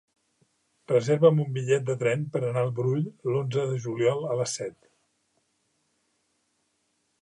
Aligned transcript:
Reserva'm 0.91 1.41
un 1.43 1.51
bitllet 1.57 1.85
de 1.91 1.97
tren 2.05 2.25
per 2.37 2.41
anar 2.49 2.65
al 2.69 2.73
Brull 2.81 3.05
l'onze 3.35 3.69
de 3.75 3.79
juliol 3.87 4.27
a 4.33 4.41
les 4.43 4.59
set. 4.61 4.93